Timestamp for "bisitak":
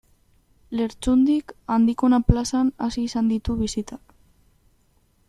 3.63-4.17